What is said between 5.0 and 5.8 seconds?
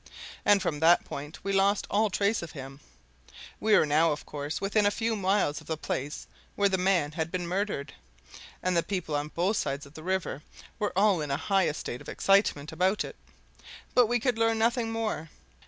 miles of the